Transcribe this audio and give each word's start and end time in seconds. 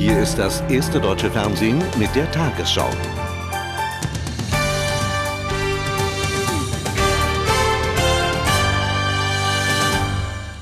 Hier 0.00 0.18
ist 0.18 0.38
das 0.38 0.62
erste 0.70 0.98
deutsche 0.98 1.30
Fernsehen 1.30 1.76
mit 1.98 2.16
der 2.16 2.32
Tagesschau. 2.32 2.88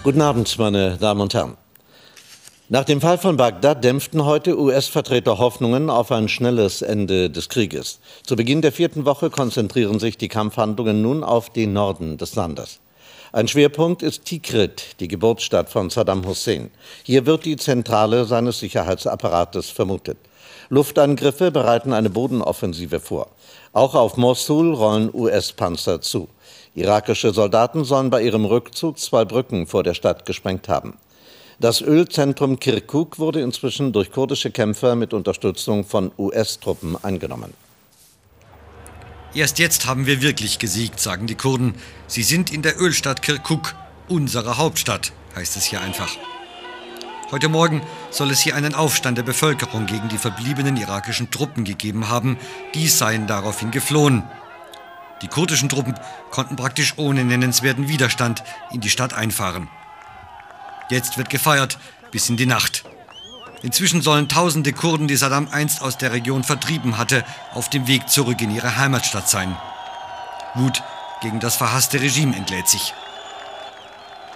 Guten 0.03 0.21
Abend, 0.23 0.59
meine 0.59 0.97
Damen 0.97 1.21
und 1.21 1.35
Herren. 1.35 1.57
Nach 2.69 2.83
dem 2.83 3.01
Fall 3.01 3.17
von 3.17 3.37
Bagdad 3.37 3.85
dämpften 3.85 4.25
heute 4.25 4.59
US-Vertreter 4.59 5.39
Hoffnungen 5.39 5.89
auf 5.89 6.11
ein 6.11 6.29
schnelles 6.29 6.83
Ende 6.83 7.31
des 7.31 7.49
Krieges. 7.49 8.01
Zu 8.25 8.35
Beginn 8.35 8.61
der 8.61 8.73
vierten 8.73 9.05
Woche 9.05 9.31
konzentrieren 9.31 10.01
sich 10.01 10.19
die 10.19 10.27
Kampfhandlungen 10.27 11.01
nun 11.01 11.23
auf 11.23 11.49
den 11.49 11.73
Norden 11.73 12.19
des 12.19 12.35
Landes. 12.35 12.81
Ein 13.31 13.47
Schwerpunkt 13.47 14.03
ist 14.03 14.25
Tikrit, 14.25 14.99
die 15.01 15.09
Geburtsstadt 15.09 15.69
von 15.69 15.91
Saddam 15.91 16.27
Hussein. 16.27 16.71
Hier 17.03 17.27
wird 17.27 17.45
die 17.45 17.59
Zentrale 17.59 18.25
seines 18.25 18.59
Sicherheitsapparates 18.59 19.69
vermutet. 19.69 20.17
Luftangriffe 20.71 21.51
bereiten 21.51 21.93
eine 21.93 22.09
Bodenoffensive 22.09 23.01
vor. 23.01 23.29
Auch 23.75 23.95
auf 23.95 24.17
Mosul 24.17 24.73
rollen 24.73 25.11
US-Panzer 25.13 26.01
zu. 26.01 26.29
Irakische 26.75 27.35
Soldaten 27.35 27.85
sollen 27.85 28.09
bei 28.09 28.23
ihrem 28.23 28.47
Rückzug 28.47 28.99
zwei 28.99 29.27
Brücken 29.27 29.67
vor 29.67 29.83
der 29.83 29.95
Stadt 29.95 30.25
gesprengt 30.25 30.67
haben. 30.71 30.95
Das 31.61 31.83
Ölzentrum 31.83 32.59
Kirkuk 32.59 33.19
wurde 33.19 33.43
inzwischen 33.43 33.93
durch 33.93 34.11
kurdische 34.11 34.51
Kämpfer 34.51 34.95
mit 34.95 35.13
Unterstützung 35.13 35.85
von 35.85 36.13
US-Truppen 36.17 36.97
eingenommen. 37.03 37.53
Erst 39.35 39.59
jetzt 39.59 39.87
haben 39.87 40.07
wir 40.07 40.23
wirklich 40.23 40.59
gesiegt, 40.59 41.01
sagen 41.01 41.27
die 41.27 41.35
Kurden. 41.35 41.75
Sie 42.07 42.23
sind 42.23 42.51
in 42.51 42.63
der 42.63 42.81
Ölstadt 42.81 43.21
Kirkuk, 43.21 43.75
unsere 44.09 44.57
Hauptstadt, 44.57 45.13
heißt 45.37 45.57
es 45.57 45.65
hier 45.65 45.83
einfach. 45.83 46.17
Heute 47.31 47.51
Morgen 47.51 47.83
soll 48.11 48.31
es 48.31 48.41
hier 48.41 48.57
einen 48.57 48.75
Aufstand 48.75 49.19
der 49.19 49.23
Bevölkerung 49.23 49.85
gegen 49.85 50.09
die 50.09 50.17
verbliebenen 50.17 50.79
irakischen 50.79 51.31
Truppen 51.31 51.65
gegeben 51.65 52.09
haben. 52.09 52.39
Die 52.75 52.89
seien 52.89 53.27
daraufhin 53.27 53.71
geflohen. 53.71 54.25
Die 55.21 55.29
kurdischen 55.29 55.69
Truppen 55.69 55.95
konnten 56.31 56.57
praktisch 56.57 56.95
ohne 56.97 57.25
nennenswerten 57.25 57.87
Widerstand 57.87 58.43
in 58.73 58.81
die 58.81 58.89
Stadt 58.89 59.13
einfahren. 59.13 59.69
Jetzt 60.89 61.19
wird 61.19 61.29
gefeiert 61.29 61.79
bis 62.11 62.31
in 62.31 62.39
die 62.39 62.47
Nacht. 62.47 62.85
Inzwischen 63.63 64.03
sollen 64.03 64.29
tausende 64.29 64.73
Kurden, 64.73 65.09
die 65.09 65.17
Saddam 65.17 65.49
einst 65.51 65.83
aus 65.83 65.99
der 65.99 66.13
Region 66.13 66.45
vertrieben 66.45 66.97
hatte, 66.97 67.25
auf 67.55 67.69
dem 67.71 67.87
Weg 67.89 68.09
zurück 68.09 68.41
in 68.41 68.55
ihre 68.55 68.77
Heimatstadt 68.77 69.29
sein. 69.29 69.57
Wut 70.55 70.83
gegen 71.21 71.41
das 71.41 71.57
verhasste 71.57 72.01
Regime 72.01 72.37
entlädt 72.37 72.69
sich. 72.69 72.95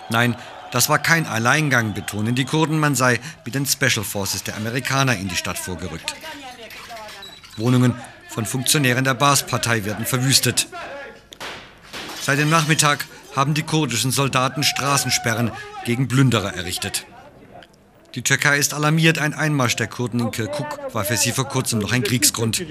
Nein, 0.08 0.36
das 0.72 0.88
war 0.88 0.98
kein 0.98 1.26
Alleingang, 1.26 1.94
betonen 1.94 2.34
die 2.34 2.44
Kurden, 2.44 2.80
man 2.80 2.94
sei 2.94 3.20
mit 3.44 3.54
den 3.54 3.66
Special 3.66 4.04
Forces 4.04 4.42
der 4.42 4.56
Amerikaner 4.56 5.16
in 5.16 5.28
die 5.28 5.36
Stadt 5.36 5.58
vorgerückt. 5.58 6.14
Wohnungen 7.56 7.94
von 8.28 8.46
Funktionären 8.46 9.04
der 9.04 9.14
Baas-Partei 9.14 9.84
werden 9.84 10.06
verwüstet. 10.06 10.68
Seit 12.20 12.38
dem 12.38 12.50
Nachmittag 12.50 13.06
haben 13.36 13.54
die 13.54 13.62
kurdischen 13.62 14.10
Soldaten 14.10 14.62
Straßensperren 14.62 15.52
gegen 15.84 16.08
Plünderer 16.08 16.54
errichtet. 16.54 17.04
Die 18.14 18.22
Türkei 18.22 18.58
ist 18.58 18.74
alarmiert, 18.74 19.18
ein 19.18 19.32
Einmarsch 19.32 19.76
der 19.76 19.86
Kurden 19.86 20.20
in 20.20 20.30
Kirkuk 20.30 20.78
war 20.92 21.04
für 21.04 21.16
sie 21.16 21.32
vor 21.32 21.48
kurzem 21.48 21.78
noch 21.78 21.92
ein 21.92 22.02
Kriegsgrund. 22.02 22.62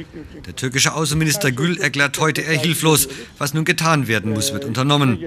Der 0.45 0.55
türkische 0.55 0.93
Außenminister 0.93 1.51
Gül 1.51 1.79
erklärt 1.79 2.19
heute, 2.19 2.43
er 2.43 2.59
hilflos. 2.59 3.07
Was 3.39 3.53
nun 3.53 3.65
getan 3.65 4.07
werden 4.07 4.33
muss, 4.33 4.53
wird 4.53 4.65
unternommen. 4.65 5.19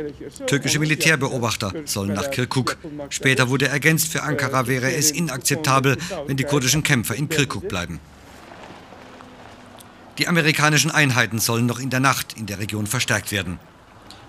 Türkische 0.46 0.78
Militärbeobachter 0.78 1.72
sollen 1.84 2.14
nach 2.14 2.30
Kirkuk. 2.30 2.76
Später 3.10 3.48
wurde 3.48 3.66
ergänzt, 3.66 4.12
für 4.12 4.22
Ankara 4.22 4.68
wäre 4.68 4.94
es 4.94 5.10
inakzeptabel, 5.10 5.96
wenn 6.26 6.36
die 6.36 6.44
kurdischen 6.44 6.84
Kämpfer 6.84 7.16
in 7.16 7.28
Kirkuk 7.28 7.68
bleiben. 7.68 7.98
Die 10.18 10.28
amerikanischen 10.28 10.92
Einheiten 10.92 11.40
sollen 11.40 11.66
noch 11.66 11.80
in 11.80 11.90
der 11.90 12.00
Nacht 12.00 12.34
in 12.38 12.46
der 12.46 12.60
Region 12.60 12.86
verstärkt 12.86 13.32
werden. 13.32 13.58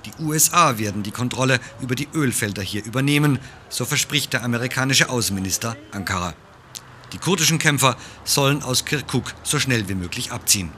Die 0.06 0.24
USA 0.24 0.78
werden 0.78 1.02
die 1.02 1.12
Kontrolle 1.12 1.60
über 1.82 1.96
die 1.96 2.08
Ölfelder 2.14 2.62
hier 2.62 2.86
übernehmen, 2.86 3.40
so 3.70 3.86
verspricht 3.86 4.34
der 4.34 4.44
amerikanische 4.44 5.10
Außenminister 5.10 5.76
Ankara. 5.92 6.36
Die 7.12 7.18
kurdischen 7.18 7.58
Kämpfer 7.58 7.98
sollen 8.24 8.62
aus 8.62 8.86
Kirkuk 8.86 9.34
so 9.42 9.60
schnell 9.60 9.90
wie 9.90 9.96
möglich 9.96 10.32
abziehen. 10.32 10.72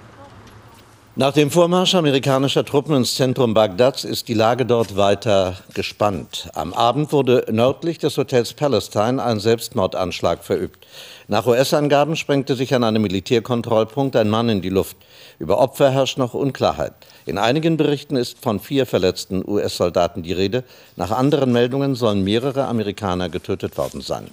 Nach 1.19 1.33
dem 1.33 1.49
Vormarsch 1.49 1.95
amerikanischer 1.95 2.63
Truppen 2.63 2.95
ins 2.95 3.15
Zentrum 3.15 3.55
Bagdads 3.55 4.03
ist 4.03 4.27
die 4.27 4.35
Lage 4.35 4.67
dort 4.67 4.97
weiter 4.97 5.55
gespannt. 5.73 6.47
Am 6.53 6.75
Abend 6.75 7.11
wurde 7.11 7.43
nördlich 7.49 7.97
des 7.97 8.19
Hotels 8.19 8.53
Palestine 8.53 9.23
ein 9.23 9.39
Selbstmordanschlag 9.39 10.43
verübt. 10.43 10.85
Nach 11.27 11.47
US-Angaben 11.47 12.15
sprengte 12.17 12.55
sich 12.55 12.75
an 12.75 12.83
einem 12.83 13.01
Militärkontrollpunkt 13.01 14.15
ein 14.15 14.29
Mann 14.29 14.47
in 14.49 14.61
die 14.61 14.69
Luft. 14.69 14.95
Über 15.39 15.57
Opfer 15.57 15.89
herrscht 15.89 16.19
noch 16.19 16.35
Unklarheit. 16.35 16.93
In 17.25 17.39
einigen 17.39 17.77
Berichten 17.77 18.15
ist 18.15 18.37
von 18.39 18.59
vier 18.59 18.85
verletzten 18.85 19.43
US-Soldaten 19.43 20.21
die 20.21 20.33
Rede. 20.33 20.63
Nach 20.97 21.09
anderen 21.09 21.51
Meldungen 21.51 21.95
sollen 21.95 22.23
mehrere 22.23 22.65
Amerikaner 22.65 23.29
getötet 23.29 23.75
worden 23.79 24.01
sein. 24.01 24.27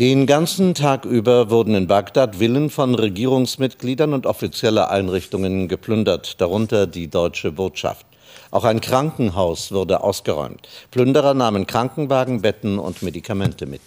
Den 0.00 0.24
ganzen 0.24 0.72
Tag 0.72 1.04
über 1.04 1.50
wurden 1.50 1.74
in 1.74 1.86
Bagdad 1.86 2.36
Villen 2.36 2.70
von 2.70 2.94
Regierungsmitgliedern 2.94 4.14
und 4.14 4.24
offizieller 4.24 4.90
Einrichtungen 4.90 5.68
geplündert, 5.68 6.40
darunter 6.40 6.86
die 6.86 7.08
deutsche 7.08 7.52
Botschaft. 7.52 8.06
Auch 8.50 8.64
ein 8.64 8.80
Krankenhaus 8.80 9.72
wurde 9.72 10.02
ausgeräumt. 10.02 10.66
Plünderer 10.90 11.34
nahmen 11.34 11.66
Krankenwagen, 11.66 12.40
Betten 12.40 12.78
und 12.78 13.02
Medikamente 13.02 13.66
mit. 13.66 13.82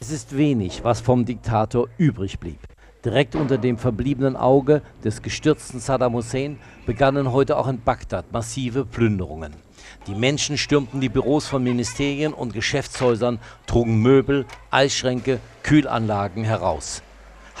Es 0.00 0.10
ist 0.10 0.36
wenig, 0.36 0.82
was 0.82 1.00
vom 1.00 1.24
Diktator 1.24 1.86
übrig 1.96 2.40
blieb. 2.40 2.58
Direkt 3.04 3.36
unter 3.36 3.56
dem 3.56 3.78
verbliebenen 3.78 4.34
Auge 4.34 4.82
des 5.04 5.22
gestürzten 5.22 5.78
Saddam 5.78 6.14
Hussein 6.14 6.58
begannen 6.86 7.30
heute 7.30 7.56
auch 7.56 7.68
in 7.68 7.80
Bagdad 7.80 8.32
massive 8.32 8.84
Plünderungen. 8.84 9.52
Die 10.06 10.14
Menschen 10.14 10.58
stürmten 10.58 11.00
die 11.00 11.08
Büros 11.08 11.46
von 11.46 11.62
Ministerien 11.62 12.32
und 12.32 12.52
Geschäftshäusern, 12.52 13.38
trugen 13.66 14.00
Möbel, 14.02 14.46
Eisschränke, 14.70 15.40
Kühlanlagen 15.62 16.44
heraus. 16.44 17.02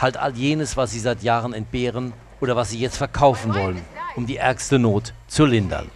Halt 0.00 0.16
all 0.16 0.36
jenes, 0.36 0.76
was 0.76 0.92
sie 0.92 1.00
seit 1.00 1.22
Jahren 1.22 1.52
entbehren 1.52 2.12
oder 2.40 2.56
was 2.56 2.70
sie 2.70 2.78
jetzt 2.78 2.98
verkaufen 2.98 3.54
wollen, 3.54 3.82
um 4.14 4.26
die 4.26 4.36
ärgste 4.36 4.78
Not 4.78 5.14
zu 5.26 5.44
lindern. 5.46 5.90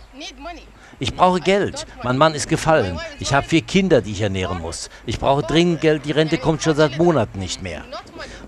Ich 0.99 1.15
brauche 1.15 1.41
Geld. 1.41 1.87
Mein 2.03 2.19
Mann 2.19 2.35
ist 2.35 2.49
gefallen. 2.49 3.01
Ich 3.21 3.33
habe 3.33 3.47
vier 3.47 3.63
Kinder, 3.63 4.03
die 4.03 4.13
ich 4.13 4.21
ernähren 4.21 4.61
muss. 4.61 4.91
Ich 5.07 5.19
brauche 5.19 5.43
dringend 5.43 5.81
Geld. 5.81 6.05
Die 6.05 6.13
Rente 6.13 6.37
kommt 6.37 6.63
schon 6.63 6.77
seit 6.77 6.99
Monaten 6.99 7.39
nicht 7.39 7.63
mehr. 7.63 7.85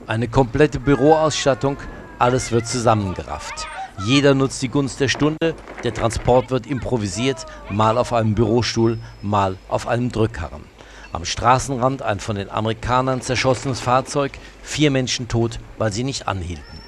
Eine 0.07 0.29
komplette 0.29 0.79
Büroausstattung. 0.79 1.79
Alles 2.19 2.53
wird 2.53 2.67
zusammengerafft. 2.67 3.67
Jeder 4.05 4.35
nutzt 4.35 4.61
die 4.63 4.69
Gunst 4.69 4.99
der 4.99 5.09
Stunde. 5.09 5.55
Der 5.85 5.95
Transport 5.95 6.51
wird 6.51 6.67
improvisiert. 6.67 7.47
Mal 7.71 7.99
auf 7.99 8.13
einem 8.13 8.35
Bürostuhl, 8.35 8.99
mal 9.21 9.57
auf 9.69 9.87
einem 9.87 10.11
Drückkarren. 10.11 10.65
Am 11.13 11.25
Straßenrand 11.25 12.03
ein 12.03 12.19
von 12.19 12.35
den 12.35 12.51
Amerikanern 12.51 13.21
zerschossenes 13.21 13.79
Fahrzeug. 13.79 14.33
Vier 14.63 14.91
Menschen 14.91 15.29
tot, 15.29 15.61
weil 15.79 15.93
sie 15.93 16.03
nicht 16.03 16.27
anhielten. 16.27 16.81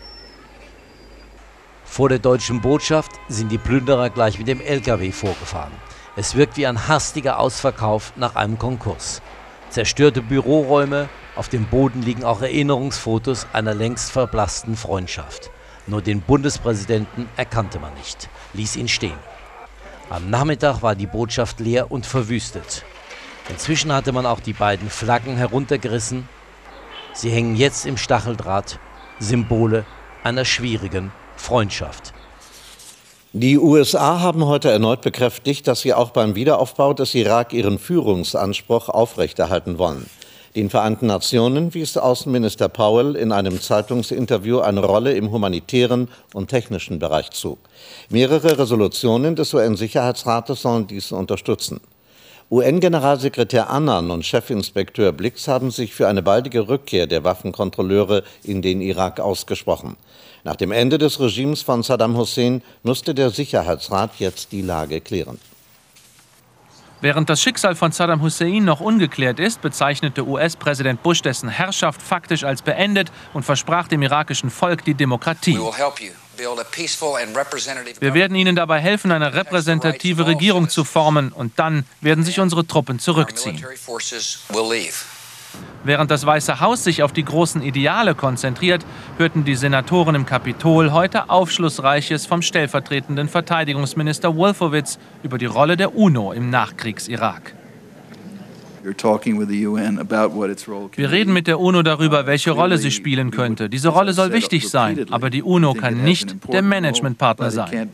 Vor 1.85 2.09
der 2.09 2.19
deutschen 2.19 2.61
Botschaft 2.61 3.13
sind 3.29 3.53
die 3.53 3.59
Plünderer 3.59 4.11
gleich 4.11 4.39
mit 4.39 4.49
dem 4.49 4.61
LKW 4.61 5.13
vorgefahren. 5.13 5.73
Es 6.17 6.35
wirkt 6.35 6.57
wie 6.57 6.67
ein 6.67 6.89
hastiger 6.89 7.39
Ausverkauf 7.39 8.13
nach 8.17 8.35
einem 8.35 8.59
Konkurs. 8.59 9.23
Zerstörte 9.71 10.21
Büroräume, 10.21 11.09
auf 11.37 11.49
dem 11.49 11.67
Boden 11.67 12.03
liegen 12.03 12.25
auch 12.25 12.43
Erinnerungsfotos 12.43 13.47
einer 13.53 13.75
längst 13.75 14.11
verblassten 14.11 14.77
Freundschaft. 14.77 15.51
Nur 15.87 16.01
den 16.01 16.23
Bundespräsidenten 16.23 17.29
erkannte 17.37 17.79
man 17.79 17.93
nicht, 17.95 18.29
ließ 18.55 18.77
ihn 18.77 18.89
stehen. 18.89 19.19
Am 20.09 20.31
Nachmittag 20.31 20.83
war 20.83 20.95
die 20.95 21.07
Botschaft 21.07 21.61
leer 21.61 21.91
und 21.91 22.07
verwüstet. 22.07 22.85
Inzwischen 23.51 23.93
hatte 23.93 24.13
man 24.13 24.25
auch 24.25 24.41
die 24.41 24.53
beiden 24.55 24.89
Flaggen 24.89 25.37
heruntergerissen. 25.37 26.29
Sie 27.13 27.31
hängen 27.31 27.57
jetzt 27.57 27.85
im 27.85 27.97
Stacheldraht, 27.97 28.79
Symbole 29.19 29.85
einer 30.23 30.45
schwierigen 30.45 31.13
Freundschaft. 31.37 32.15
Die 33.33 33.59
USA 33.59 34.21
haben 34.21 34.47
heute 34.47 34.71
erneut 34.71 35.03
bekräftigt, 35.03 35.67
dass 35.67 35.81
sie 35.81 35.93
auch 35.93 36.11
beim 36.11 36.35
Wiederaufbau 36.35 36.95
des 36.95 37.15
Irak 37.15 37.53
ihren 37.53 37.79
Führungsanspruch 37.79 38.89
aufrechterhalten 38.89 39.77
wollen. 39.77 40.09
Den 40.57 40.71
Vereinten 40.71 41.07
Nationen 41.07 41.75
wies 41.75 41.97
Außenminister 41.97 42.69
Powell 42.69 43.17
in 43.17 43.33
einem 43.33 43.61
Zeitungsinterview 43.61 44.61
eine 44.61 44.85
Rolle 44.85 45.15
im 45.15 45.33
humanitären 45.33 46.09
und 46.33 46.49
technischen 46.49 47.01
Bereich 47.01 47.31
zu. 47.31 47.59
Mehrere 48.09 48.57
Resolutionen 48.57 49.35
des 49.35 49.53
UN-Sicherheitsrates 49.53 50.63
sollen 50.63 50.87
dies 50.87 51.11
unterstützen. 51.11 51.81
UN-Generalsekretär 52.53 53.69
Annan 53.69 54.13
und 54.13 54.25
Chefinspekteur 54.25 55.11
Blix 55.11 55.49
haben 55.49 55.73
sich 55.73 55.93
für 55.93 56.07
eine 56.07 56.23
baldige 56.23 56.69
Rückkehr 56.69 57.09
der 57.09 57.25
Waffenkontrolleure 57.25 58.23
in 58.45 58.63
den 58.63 58.81
Irak 58.81 59.19
ausgesprochen. 59.19 59.97
Nach 60.45 60.55
dem 60.55 60.71
Ende 60.71 60.99
des 60.99 61.19
Regimes 61.19 61.63
von 61.63 61.83
Saddam 61.83 62.17
Hussein 62.17 62.63
musste 62.85 63.13
der 63.13 63.31
Sicherheitsrat 63.31 64.21
jetzt 64.21 64.53
die 64.53 64.63
Lage 64.63 65.01
klären. 65.01 65.41
Während 67.05 67.29
das 67.29 67.43
Schicksal 67.43 67.75
von 67.75 67.93
Saddam 67.93 68.23
Hussein 68.23 68.65
noch 68.65 68.81
ungeklärt 68.81 69.39
ist, 69.39 69.61
bezeichnete 69.61 70.27
US-Präsident 70.27 71.03
Bush 71.03 71.21
dessen 71.21 71.51
Herrschaft 71.51 72.01
faktisch 72.01 72.45
als 72.45 72.63
beendet 72.63 73.13
und 73.35 73.43
versprach 73.43 73.89
dem 73.89 74.01
irakischen 74.01 74.49
Volk 74.49 74.87
die 74.87 74.95
Demokratie. 74.95 75.59
Wir 78.01 78.15
werden 78.15 78.35
Ihnen 78.35 78.57
dabei 78.57 78.81
helfen, 78.81 79.13
eine 79.13 79.35
repräsentative 79.35 80.27
Regierung 80.27 80.71
zu 80.71 80.83
formen 80.83 81.31
und 81.31 81.59
dann 81.59 81.85
werden 82.01 82.25
sich 82.25 82.41
unsere 82.41 82.67
Truppen 82.67 82.99
zurückziehen. 82.99 83.63
Während 85.85 86.11
das 86.11 86.25
Weiße 86.25 86.61
Haus 86.61 86.83
sich 86.83 87.03
auf 87.03 87.13
die 87.13 87.25
großen 87.25 87.63
Ideale 87.63 88.15
konzentriert, 88.15 88.87
hörten 89.19 89.45
die 89.45 89.55
Senatoren 89.55 90.15
im 90.15 90.25
Kapitol 90.25 90.93
heute 90.93 91.29
Aufschlussreiches 91.29 92.25
vom 92.25 92.41
stellvertretenden 92.41 93.29
Verteidigungsminister 93.29 94.35
Wolfowitz 94.35 94.99
über 95.23 95.37
die 95.37 95.47
Rolle 95.47 95.77
der 95.77 95.95
UNO 95.95 96.33
im 96.33 96.49
Nachkriegs-Irak. 96.49 97.55
Wir 100.97 101.11
reden 101.11 101.33
mit 101.33 101.47
der 101.47 101.61
UNO 101.61 101.83
darüber, 101.83 102.27
welche 102.27 102.51
Rolle 102.51 102.79
sie 102.79 102.91
spielen 102.91 103.31
könnte. 103.31 103.71
Diese 103.71 103.89
Rolle 103.89 104.13
soll 104.13 104.33
wichtig 104.33 104.69
sein, 104.69 105.07
aber 105.11 105.31
die 105.31 105.43
UNO 105.43 105.75
kann 105.75 106.03
nicht 106.03 106.37
der 106.53 106.63
Managementpartner 106.63 107.51
sein. 107.51 107.91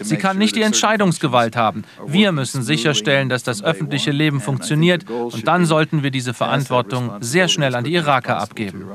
Sie 0.00 0.16
kann 0.16 0.38
nicht 0.38 0.56
die 0.56 0.62
Entscheidungsgewalt 0.62 1.56
haben. 1.56 1.84
Wir 2.06 2.32
müssen 2.32 2.62
sicherstellen, 2.62 3.28
dass 3.28 3.42
das 3.42 3.62
öffentliche 3.62 4.10
Leben 4.10 4.40
funktioniert 4.40 5.08
und 5.08 5.46
dann 5.46 5.66
sollten 5.66 6.02
wir 6.02 6.10
diese 6.10 6.34
Verantwortung 6.34 7.12
sehr 7.20 7.48
schnell 7.48 7.74
an 7.74 7.84
die 7.84 7.94
Iraker 7.94 8.38
abgeben. 8.38 8.86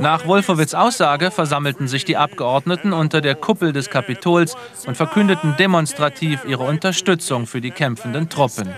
Nach 0.00 0.26
Wolfowitz 0.26 0.74
Aussage 0.74 1.30
versammelten 1.30 1.88
sich 1.88 2.04
die 2.04 2.16
Abgeordneten 2.16 2.92
unter 2.92 3.20
der 3.20 3.34
Kuppel 3.34 3.72
des 3.72 3.90
Kapitols 3.90 4.56
und 4.86 4.96
verkündeten 4.96 5.56
demonstrativ 5.58 6.44
ihre 6.46 6.64
Unterstützung 6.64 7.46
für 7.46 7.60
die 7.60 7.70
kämpfenden 7.70 8.28
Truppen. 8.28 8.68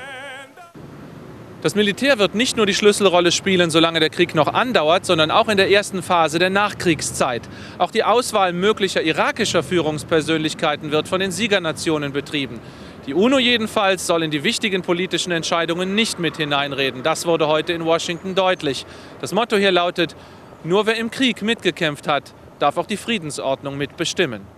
Das 1.66 1.74
Militär 1.74 2.20
wird 2.20 2.36
nicht 2.36 2.56
nur 2.56 2.64
die 2.64 2.74
Schlüsselrolle 2.74 3.32
spielen, 3.32 3.70
solange 3.70 3.98
der 3.98 4.08
Krieg 4.08 4.36
noch 4.36 4.46
andauert, 4.46 5.04
sondern 5.04 5.32
auch 5.32 5.48
in 5.48 5.56
der 5.56 5.68
ersten 5.68 6.00
Phase 6.00 6.38
der 6.38 6.48
Nachkriegszeit. 6.48 7.42
Auch 7.78 7.90
die 7.90 8.04
Auswahl 8.04 8.52
möglicher 8.52 9.02
irakischer 9.02 9.64
Führungspersönlichkeiten 9.64 10.92
wird 10.92 11.08
von 11.08 11.18
den 11.18 11.32
Siegernationen 11.32 12.12
betrieben. 12.12 12.60
Die 13.08 13.14
UNO 13.14 13.40
jedenfalls 13.40 14.06
soll 14.06 14.22
in 14.22 14.30
die 14.30 14.44
wichtigen 14.44 14.82
politischen 14.82 15.32
Entscheidungen 15.32 15.96
nicht 15.96 16.20
mit 16.20 16.36
hineinreden. 16.36 17.02
Das 17.02 17.26
wurde 17.26 17.48
heute 17.48 17.72
in 17.72 17.84
Washington 17.84 18.36
deutlich. 18.36 18.86
Das 19.20 19.32
Motto 19.32 19.56
hier 19.56 19.72
lautet, 19.72 20.14
nur 20.62 20.86
wer 20.86 20.94
im 20.94 21.10
Krieg 21.10 21.42
mitgekämpft 21.42 22.06
hat, 22.06 22.32
darf 22.60 22.76
auch 22.76 22.86
die 22.86 22.96
Friedensordnung 22.96 23.76
mitbestimmen. 23.76 24.55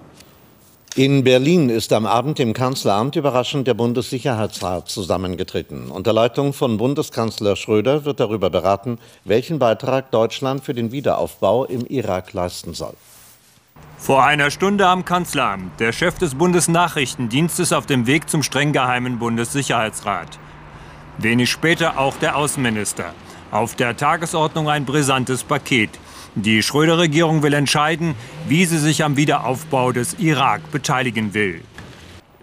In 0.95 1.23
Berlin 1.23 1.69
ist 1.69 1.93
am 1.93 2.07
Abend 2.07 2.41
im 2.41 2.55
Kanzleramt 2.55 3.15
überraschend 3.15 3.69
der 3.69 3.75
Bundessicherheitsrat 3.75 4.89
zusammengetreten. 4.89 5.91
Unter 5.91 6.13
Leitung 6.13 6.53
von 6.53 6.77
Bundeskanzler 6.77 7.57
Schröder 7.57 8.05
wird 8.05 8.19
darüber 8.19 8.51
beraten, 8.51 8.99
welchen 9.25 9.59
Beitrag 9.59 10.11
Deutschland 10.11 10.65
für 10.65 10.75
den 10.75 10.91
Wiederaufbau 10.91 11.67
im 11.67 11.87
Irak 11.87 12.33
leisten 12.33 12.75
soll. 12.75 12.95
Vor 13.97 14.25
einer 14.25 14.51
Stunde 14.51 14.87
am 14.87 15.05
Kanzleramt, 15.05 15.79
der 15.79 15.93
Chef 15.93 16.19
des 16.19 16.35
Bundesnachrichtendienstes 16.35 17.73
auf 17.73 17.87
dem 17.87 18.07
Weg 18.07 18.29
zum 18.29 18.43
streng 18.43 18.73
geheimen 18.73 19.19
Bundessicherheitsrat. 19.19 20.39
Wenig 21.19 21.51
später 21.51 21.99
auch 21.99 22.17
der 22.17 22.37
Außenminister. 22.37 23.13
Auf 23.51 23.77
der 23.77 23.97
Tagesordnung 23.97 24.69
ein 24.69 24.85
brisantes 24.85 25.43
Paket. 25.45 25.91
Die 26.35 26.63
Schröder-Regierung 26.63 27.43
will 27.43 27.55
entscheiden, 27.55 28.15
wie 28.49 28.65
sie 28.65 28.79
sich 28.79 29.05
am 29.05 29.17
Wiederaufbau 29.17 29.93
des 29.93 30.15
Irak 30.19 30.71
beteiligen 30.71 31.35
will. 31.35 31.63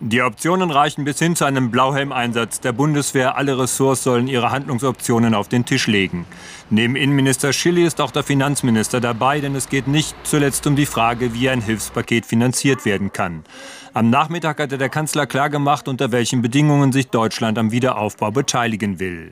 Die 0.02 0.22
Optionen 0.22 0.72
reichen 0.72 1.06
bis 1.06 1.20
hin 1.20 1.38
zu 1.38 1.46
einem 1.46 1.72
Blauhelmeinsatz 1.72 2.60
der 2.60 2.74
Bundeswehr. 2.74 3.38
Alle 3.38 3.58
Ressorts 3.58 4.04
sollen 4.04 4.28
ihre 4.28 4.52
Handlungsoptionen 4.52 5.34
auf 5.34 5.48
den 5.48 5.64
Tisch 5.64 5.88
legen. 5.88 6.26
Neben 6.70 6.98
Innenminister 6.98 7.54
Schilly 7.54 7.86
ist 7.86 8.02
auch 8.02 8.12
der 8.12 8.24
Finanzminister 8.24 9.00
dabei, 9.00 9.40
denn 9.40 9.56
es 9.56 9.70
geht 9.70 9.88
nicht 9.88 10.14
zuletzt 10.24 10.68
um 10.68 10.76
die 10.76 10.86
Frage, 10.86 11.34
wie 11.34 11.50
ein 11.50 11.62
Hilfspaket 11.62 12.26
finanziert 12.26 12.84
werden 12.84 13.14
kann. 13.14 13.46
Am 13.94 14.10
Nachmittag 14.10 14.60
hatte 14.60 14.78
der 14.78 14.90
Kanzler 14.90 15.28
klargemacht, 15.28 15.88
unter 15.88 16.12
welchen 16.12 16.42
Bedingungen 16.42 16.92
sich 16.92 17.08
Deutschland 17.08 17.58
am 17.58 17.72
Wiederaufbau 17.72 18.32
beteiligen 18.32 19.00
will. 19.00 19.32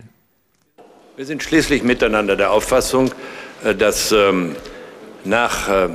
Wir 1.17 1.25
sind 1.25 1.43
schließlich 1.43 1.83
miteinander 1.83 2.37
der 2.37 2.51
Auffassung, 2.51 3.11
dass 3.77 4.11
ähm, 4.11 4.55
nach 5.23 5.69
äh, 5.69 5.89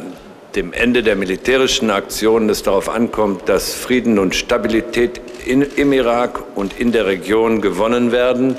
dem 0.54 0.72
Ende 0.72 1.02
der 1.02 1.16
militärischen 1.16 1.90
Aktionen 1.90 2.48
es 2.48 2.62
darauf 2.62 2.88
ankommt, 2.88 3.48
dass 3.48 3.74
Frieden 3.74 4.18
und 4.18 4.34
Stabilität 4.34 5.20
in, 5.44 5.62
im 5.62 5.92
Irak 5.92 6.42
und 6.56 6.78
in 6.78 6.92
der 6.92 7.06
Region 7.06 7.60
gewonnen 7.60 8.12
werden 8.12 8.56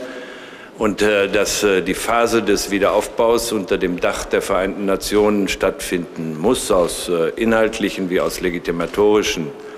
und 0.77 1.01
äh, 1.01 1.27
dass 1.27 1.63
äh, 1.63 1.81
die 1.81 1.94
Phase 1.94 2.44
des 2.44 2.71
Wiederaufbaus 2.71 3.51
unter 3.51 3.77
dem 3.77 4.00
Dach 4.00 4.25
der 4.25 4.41
Vereinten 4.41 4.85
Nationen 4.85 5.47
stattfinden 5.47 6.38
muss, 6.39 6.71
aus 6.71 7.09
äh, 7.09 7.29
inhaltlichen 7.41 8.09
wie 8.09 8.21
aus 8.21 8.41
legitimatorischen 8.41 9.45
Gründen. 9.45 9.69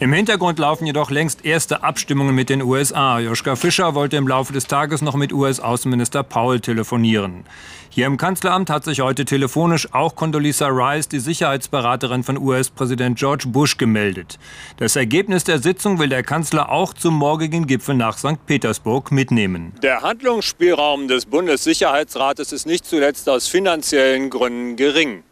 Im 0.00 0.12
Hintergrund 0.12 0.58
laufen 0.58 0.86
jedoch 0.86 1.10
längst 1.10 1.44
erste 1.44 1.82
Abstimmungen 1.84 2.34
mit 2.34 2.50
den 2.50 2.62
USA. 2.62 3.20
Joschka 3.20 3.54
Fischer 3.54 3.94
wollte 3.94 4.16
im 4.16 4.26
Laufe 4.26 4.52
des 4.52 4.66
Tages 4.66 5.02
noch 5.02 5.14
mit 5.14 5.32
US-Außenminister 5.32 6.22
Paul 6.24 6.60
telefonieren. 6.60 7.44
Hier 7.90 8.06
im 8.06 8.16
Kanzleramt 8.16 8.70
hat 8.70 8.82
sich 8.82 9.00
heute 9.00 9.24
telefonisch 9.24 9.94
auch 9.94 10.16
Condoleezza 10.16 10.66
Rice, 10.66 11.08
die 11.08 11.20
Sicherheitsberaterin 11.20 12.24
von 12.24 12.36
US-Präsident 12.38 13.16
George 13.18 13.44
Bush, 13.46 13.76
gemeldet. 13.76 14.38
Das 14.78 14.96
Ergebnis 14.96 15.44
der 15.44 15.60
Sitzung 15.60 16.00
will 16.00 16.08
der 16.08 16.24
Kanzler 16.24 16.70
auch 16.70 16.92
zum 16.92 17.14
morgigen 17.14 17.68
Gipfel 17.68 17.94
nach 17.94 18.18
St. 18.18 18.44
Petersburg 18.46 19.12
mitnehmen. 19.12 19.74
Der 19.82 20.02
Handlungsspielraum 20.02 21.06
des 21.06 21.26
Bundessicherheitsrates 21.26 22.52
ist 22.52 22.66
nicht 22.66 22.84
zuletzt 22.84 23.28
aus 23.28 23.46
finanziellen 23.46 24.28
Gründen 24.28 24.74
gering. 24.74 25.22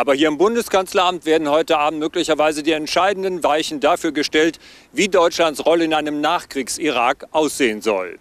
Aber 0.00 0.14
hier 0.14 0.28
im 0.28 0.38
Bundeskanzleramt 0.38 1.26
werden 1.26 1.50
heute 1.50 1.76
Abend 1.76 2.00
möglicherweise 2.00 2.62
die 2.62 2.72
entscheidenden 2.72 3.44
Weichen 3.44 3.80
dafür 3.80 4.12
gestellt, 4.12 4.58
wie 4.94 5.08
Deutschlands 5.08 5.66
Rolle 5.66 5.84
in 5.84 5.92
einem 5.92 6.22
Nachkriegs-Irak 6.22 7.26
aussehen 7.32 7.82
soll. 7.82 8.18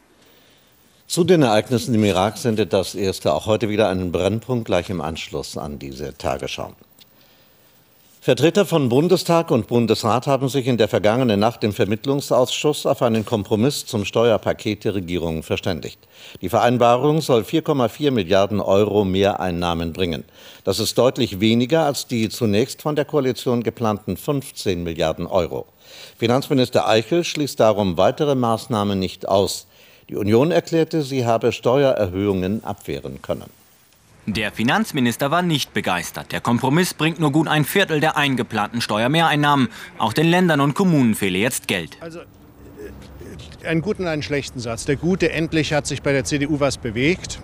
Zu 1.08 1.24
den 1.24 1.42
Ereignissen 1.42 1.96
im 1.96 2.04
Irak 2.04 2.38
sendet 2.38 2.74
das 2.74 2.96
erste 2.96 3.34
auch 3.34 3.46
heute 3.46 3.70
wieder 3.70 3.88
einen 3.88 4.12
Brennpunkt 4.12 4.66
gleich 4.66 4.90
im 4.90 5.00
Anschluss 5.00 5.58
an 5.58 5.80
diese 5.80 6.18
Tagesschau. 6.18 6.74
Vertreter 8.22 8.66
von 8.66 8.90
Bundestag 8.90 9.50
und 9.50 9.68
Bundesrat 9.68 10.28
haben 10.28 10.50
sich 10.50 10.68
in 10.68 10.76
der 10.76 10.90
vergangenen 10.90 11.40
Nacht 11.40 11.64
im 11.64 11.72
Vermittlungsausschuss 11.72 12.86
auf 12.86 13.02
einen 13.02 13.24
Kompromiss 13.24 13.86
zum 13.86 14.04
Steuerpaket 14.04 14.84
der 14.84 14.96
Regierung 14.96 15.42
verständigt. 15.42 16.00
Die 16.42 16.50
Vereinbarung 16.50 17.22
soll 17.22 17.44
4,4 17.44 18.12
Milliarden 18.12 18.60
Euro 18.60 19.06
Mehreinnahmen 19.06 19.94
bringen. 19.94 20.26
Das 20.66 20.80
ist 20.80 20.98
deutlich 20.98 21.40
weniger 21.40 21.86
als 21.86 22.08
die 22.08 22.28
zunächst 22.28 22.82
von 22.82 22.98
der 22.98 23.06
Koalition 23.06 23.64
geplanten 23.64 24.18
15 24.18 24.84
Milliarden 24.84 25.26
Euro. 25.26 25.66
Finanzminister 26.18 26.90
Eichel 26.90 27.24
schließt 27.24 27.58
darum 27.58 27.96
weitere 27.96 28.36
Maßnahmen 28.36 29.00
nicht 29.00 29.30
aus. 29.30 29.66
Die 30.10 30.18
Union 30.18 30.52
erklärte, 30.52 31.04
sie 31.04 31.26
habe 31.26 31.54
Steuererhöhungen 31.54 32.66
abwehren 32.66 33.22
können. 33.22 33.59
Der 34.26 34.52
Finanzminister 34.52 35.32
war 35.32 35.42
nicht 35.42 35.74
begeistert. 35.74 36.32
Der 36.32 36.42
Kompromiss 36.42 36.94
bringt 36.94 37.20
nur 37.20 37.32
gut 37.32 37.48
ein 37.48 37.66
Viertel 37.66 38.00
der 38.00 38.16
eingeplanten 38.18 38.82
Steuermehreinnahmen. 38.82 39.70
Auch 39.98 40.14
den 40.14 40.28
Ländern 40.28 40.62
und 40.62 40.76
Kommunen 40.76 41.16
fehle 41.16 41.40
jetzt 41.40 41.68
Geld. 41.68 41.98
Also 42.00 42.20
äh, 42.20 43.68
einen 43.68 43.82
guten 43.82 44.04
und 44.04 44.08
einen 44.10 44.24
schlechten 44.24 44.60
Satz. 44.60 44.86
Der 44.86 44.98
gute, 44.98 45.32
endlich 45.32 45.74
hat 45.74 45.88
sich 45.88 46.02
bei 46.02 46.12
der 46.12 46.26
CDU 46.26 46.60
was 46.60 46.78
bewegt. 46.78 47.40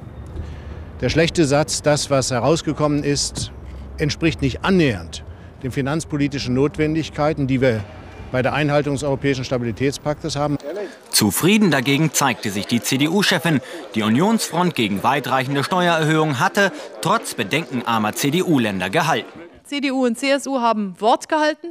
Der 1.01 1.10
schlechte 1.10 1.46
Satz, 1.46 1.82
das, 1.82 2.10
was 2.10 2.32
herausgekommen 2.32 3.03
ist, 3.03 3.51
entspricht 3.98 4.41
nicht 4.41 4.63
annähernd 4.63 5.24
den 5.63 5.72
finanzpolitischen 5.72 6.53
Notwendigkeiten, 6.53 7.48
die 7.48 7.60
wir 7.60 7.84
bei 8.32 8.41
der 8.41 8.53
Einhaltung 8.53 8.94
des 8.94 9.03
Europäischen 9.03 9.44
Stabilitätspaktes 9.44 10.36
haben. 10.36 10.58
Zufrieden 11.15 11.72
dagegen 11.72 12.12
zeigte 12.12 12.51
sich 12.51 12.67
die 12.67 12.81
CDU-Chefin. 12.81 13.62
Die 13.95 14.03
Unionsfront 14.03 14.75
gegen 14.75 15.01
weitreichende 15.01 15.63
Steuererhöhungen 15.63 16.41
hatte 16.41 16.74
trotz 17.00 17.36
bedenkenarmer 17.36 18.12
CDU-Länder 18.12 18.89
gehalten. 18.89 19.39
CDU 19.63 20.05
und 20.05 20.19
CSU 20.19 20.60
haben 20.60 21.00
Wort 21.00 21.29
gehalten. 21.29 21.67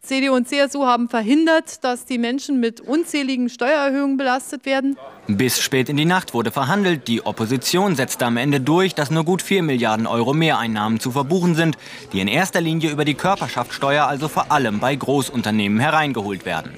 CDU 0.00 0.34
und 0.34 0.48
CSU 0.48 0.86
haben 0.86 1.10
verhindert, 1.10 1.84
dass 1.84 2.06
die 2.06 2.16
Menschen 2.16 2.58
mit 2.58 2.80
unzähligen 2.80 3.50
Steuererhöhungen 3.50 4.16
belastet 4.16 4.64
werden. 4.64 4.96
Bis 5.26 5.60
spät 5.60 5.90
in 5.90 5.98
die 5.98 6.06
Nacht 6.06 6.32
wurde 6.32 6.50
verhandelt. 6.50 7.08
Die 7.08 7.26
Opposition 7.26 7.94
setzte 7.94 8.24
am 8.24 8.38
Ende 8.38 8.62
durch, 8.62 8.94
dass 8.94 9.10
nur 9.10 9.24
gut 9.24 9.42
4 9.42 9.64
Milliarden 9.64 10.06
Euro 10.06 10.32
Mehreinnahmen 10.32 10.98
zu 10.98 11.10
verbuchen 11.10 11.54
sind, 11.56 11.76
die 12.14 12.20
in 12.20 12.28
erster 12.28 12.62
Linie 12.62 12.88
über 12.88 13.04
die 13.04 13.14
Körperschaftssteuer, 13.14 14.06
also 14.06 14.28
vor 14.28 14.50
allem 14.50 14.80
bei 14.80 14.96
Großunternehmen, 14.96 15.78
hereingeholt 15.78 16.46
werden. 16.46 16.72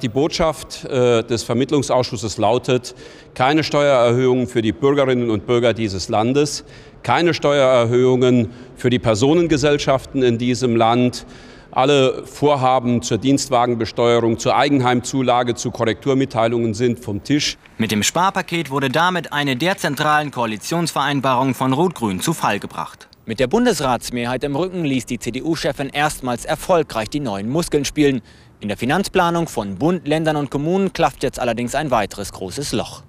Die 0.00 0.08
Botschaft 0.08 0.84
äh, 0.84 1.24
des 1.24 1.42
Vermittlungsausschusses 1.42 2.38
lautet, 2.38 2.94
keine 3.34 3.64
Steuererhöhungen 3.64 4.46
für 4.46 4.62
die 4.62 4.70
Bürgerinnen 4.70 5.28
und 5.28 5.44
Bürger 5.44 5.74
dieses 5.74 6.08
Landes, 6.08 6.64
keine 7.02 7.34
Steuererhöhungen 7.34 8.50
für 8.76 8.90
die 8.90 9.00
Personengesellschaften 9.00 10.22
in 10.22 10.38
diesem 10.38 10.76
Land. 10.76 11.26
Alle 11.72 12.22
Vorhaben 12.26 13.02
zur 13.02 13.18
Dienstwagenbesteuerung, 13.18 14.38
zur 14.38 14.56
Eigenheimzulage, 14.56 15.56
zu 15.56 15.72
Korrekturmitteilungen 15.72 16.74
sind 16.74 17.00
vom 17.00 17.24
Tisch. 17.24 17.58
Mit 17.76 17.90
dem 17.90 18.04
Sparpaket 18.04 18.70
wurde 18.70 18.90
damit 18.90 19.32
eine 19.32 19.56
der 19.56 19.78
zentralen 19.78 20.30
Koalitionsvereinbarungen 20.30 21.54
von 21.54 21.72
Rot-Grün 21.72 22.20
zu 22.20 22.34
Fall 22.34 22.60
gebracht. 22.60 23.08
Mit 23.26 23.40
der 23.40 23.46
Bundesratsmehrheit 23.46 24.42
im 24.44 24.56
Rücken 24.56 24.86
ließ 24.86 25.04
die 25.04 25.18
CDU-Chefin 25.18 25.90
erstmals 25.90 26.46
erfolgreich 26.46 27.10
die 27.10 27.20
neuen 27.20 27.50
Muskeln 27.50 27.84
spielen. 27.84 28.22
In 28.60 28.66
der 28.66 28.76
Finanzplanung 28.76 29.46
von 29.46 29.76
Bund, 29.76 30.08
Ländern 30.08 30.34
und 30.34 30.50
Kommunen 30.50 30.92
klafft 30.92 31.22
jetzt 31.22 31.38
allerdings 31.38 31.76
ein 31.76 31.92
weiteres 31.92 32.32
großes 32.32 32.72
Loch. 32.72 33.02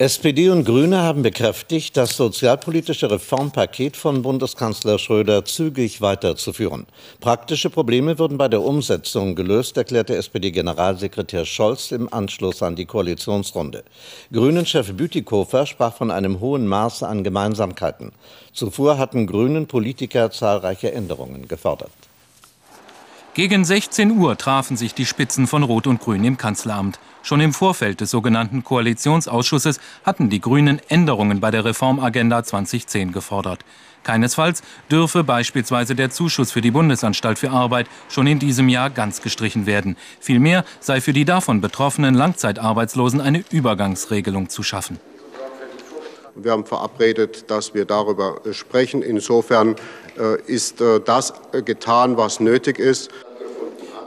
SPD 0.00 0.48
und 0.50 0.64
Grüne 0.64 0.98
haben 0.98 1.22
bekräftigt, 1.22 1.96
das 1.96 2.16
sozialpolitische 2.16 3.10
Reformpaket 3.10 3.96
von 3.96 4.22
Bundeskanzler 4.22 4.96
Schröder 5.00 5.44
zügig 5.44 6.00
weiterzuführen. 6.00 6.86
Praktische 7.18 7.68
Probleme 7.68 8.16
würden 8.20 8.38
bei 8.38 8.46
der 8.46 8.62
Umsetzung 8.62 9.34
gelöst, 9.34 9.76
erklärte 9.76 10.14
SPD-Generalsekretär 10.14 11.44
Scholz 11.44 11.90
im 11.90 12.12
Anschluss 12.12 12.62
an 12.62 12.76
die 12.76 12.86
Koalitionsrunde. 12.86 13.82
Grünen-Chef 14.32 14.92
Bütikofer 14.92 15.66
sprach 15.66 15.96
von 15.96 16.12
einem 16.12 16.38
hohen 16.38 16.68
Maß 16.68 17.02
an 17.02 17.24
Gemeinsamkeiten. 17.24 18.12
Zuvor 18.52 18.98
hatten 18.98 19.26
Grünen 19.26 19.66
Politiker 19.66 20.30
zahlreiche 20.30 20.92
Änderungen 20.92 21.48
gefordert. 21.48 22.07
Gegen 23.38 23.64
16 23.64 24.18
Uhr 24.18 24.36
trafen 24.36 24.76
sich 24.76 24.94
die 24.94 25.06
Spitzen 25.06 25.46
von 25.46 25.62
Rot 25.62 25.86
und 25.86 26.00
Grün 26.00 26.24
im 26.24 26.36
Kanzleramt. 26.38 26.98
Schon 27.22 27.40
im 27.40 27.52
Vorfeld 27.52 28.00
des 28.00 28.10
sogenannten 28.10 28.64
Koalitionsausschusses 28.64 29.78
hatten 30.02 30.28
die 30.28 30.40
Grünen 30.40 30.80
Änderungen 30.88 31.38
bei 31.38 31.52
der 31.52 31.64
Reformagenda 31.64 32.42
2010 32.42 33.12
gefordert. 33.12 33.60
Keinesfalls 34.02 34.62
dürfe 34.90 35.22
beispielsweise 35.22 35.94
der 35.94 36.10
Zuschuss 36.10 36.50
für 36.50 36.62
die 36.62 36.72
Bundesanstalt 36.72 37.38
für 37.38 37.52
Arbeit 37.52 37.86
schon 38.08 38.26
in 38.26 38.40
diesem 38.40 38.68
Jahr 38.68 38.90
ganz 38.90 39.22
gestrichen 39.22 39.66
werden. 39.66 39.96
Vielmehr 40.18 40.64
sei 40.80 41.00
für 41.00 41.12
die 41.12 41.24
davon 41.24 41.60
betroffenen 41.60 42.16
Langzeitarbeitslosen 42.16 43.20
eine 43.20 43.44
Übergangsregelung 43.52 44.48
zu 44.48 44.64
schaffen. 44.64 44.98
Wir 46.40 46.52
haben 46.52 46.66
verabredet, 46.66 47.50
dass 47.50 47.74
wir 47.74 47.84
darüber 47.84 48.40
sprechen. 48.52 49.02
Insofern 49.02 49.74
äh, 50.18 50.40
ist 50.46 50.80
äh, 50.80 51.00
das 51.00 51.32
getan, 51.64 52.16
was 52.16 52.38
nötig 52.38 52.78
ist. 52.78 53.10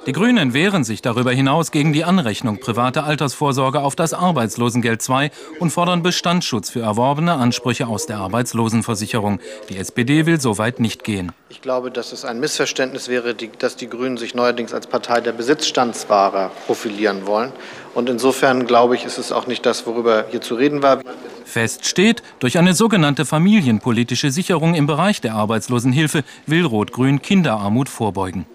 Die 0.07 0.13
Grünen 0.13 0.55
wehren 0.55 0.83
sich 0.83 1.03
darüber 1.03 1.31
hinaus 1.31 1.69
gegen 1.69 1.93
die 1.93 2.03
Anrechnung 2.03 2.59
privater 2.59 3.03
Altersvorsorge 3.03 3.81
auf 3.81 3.95
das 3.95 4.15
Arbeitslosengeld 4.15 5.07
II 5.07 5.29
und 5.59 5.69
fordern 5.69 6.01
Bestandsschutz 6.01 6.71
für 6.71 6.79
erworbene 6.79 7.33
Ansprüche 7.33 7.85
aus 7.85 8.07
der 8.07 8.17
Arbeitslosenversicherung. 8.17 9.39
Die 9.69 9.77
SPD 9.77 10.25
will 10.25 10.41
so 10.41 10.57
weit 10.57 10.79
nicht 10.79 11.03
gehen. 11.03 11.31
Ich 11.49 11.61
glaube, 11.61 11.91
dass 11.91 12.13
es 12.13 12.25
ein 12.25 12.39
Missverständnis 12.39 13.09
wäre, 13.09 13.35
dass 13.35 13.75
die 13.75 13.87
Grünen 13.87 14.17
sich 14.17 14.33
neuerdings 14.33 14.73
als 14.73 14.87
Partei 14.87 15.21
der 15.21 15.33
Besitzstandswahrer 15.33 16.49
profilieren 16.65 17.27
wollen. 17.27 17.51
Und 17.93 18.09
insofern 18.09 18.65
glaube 18.65 18.95
ich, 18.95 19.05
ist 19.05 19.19
es 19.19 19.31
auch 19.31 19.45
nicht 19.45 19.67
das, 19.67 19.85
worüber 19.85 20.25
hier 20.31 20.41
zu 20.41 20.55
reden 20.55 20.81
war. 20.81 21.01
Fest 21.45 21.85
steht, 21.85 22.23
durch 22.39 22.57
eine 22.57 22.73
sogenannte 22.73 23.25
familienpolitische 23.25 24.31
Sicherung 24.31 24.73
im 24.73 24.87
Bereich 24.87 25.21
der 25.21 25.35
Arbeitslosenhilfe 25.35 26.23
will 26.47 26.65
Rot-Grün 26.65 27.21
Kinderarmut 27.21 27.87
vorbeugen. 27.87 28.47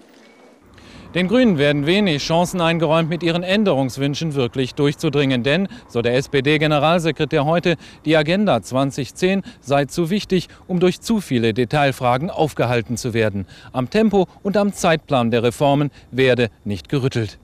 Den 1.17 1.29
Grünen 1.29 1.57
werden 1.57 1.87
wenig 1.87 2.21
Chancen 2.21 2.61
eingeräumt, 2.61 3.09
mit 3.09 3.23
ihren 3.23 3.41
Änderungswünschen 3.41 4.35
wirklich 4.35 4.75
durchzudringen. 4.75 5.41
Denn, 5.41 5.67
so 5.87 6.03
der 6.03 6.13
SPD-Generalsekretär 6.13 7.43
heute, 7.43 7.75
die 8.05 8.15
Agenda 8.15 8.61
2010 8.61 9.41
sei 9.59 9.85
zu 9.85 10.11
wichtig, 10.11 10.47
um 10.67 10.79
durch 10.79 11.01
zu 11.01 11.19
viele 11.19 11.55
Detailfragen 11.55 12.29
aufgehalten 12.29 12.97
zu 12.97 13.15
werden. 13.15 13.47
Am 13.73 13.89
Tempo 13.89 14.27
und 14.43 14.57
am 14.57 14.73
Zeitplan 14.73 15.31
der 15.31 15.41
Reformen 15.41 15.89
werde 16.11 16.51
nicht 16.65 16.87
gerüttelt. 16.87 17.39